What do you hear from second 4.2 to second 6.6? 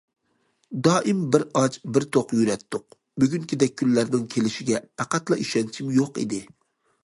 كېلىشىگە پەقەتلا ئىشەنچىم يوق ئىدى.